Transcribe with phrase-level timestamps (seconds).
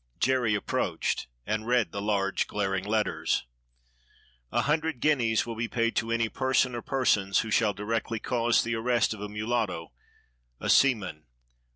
[0.19, 3.45] Jerry approached and read the large glaring letters:
[4.51, 8.63] A hundred guineas will be paid to any person, or persons, who shall directly cause
[8.63, 9.91] the arrest of a mulatto,
[10.59, 11.27] a seaman.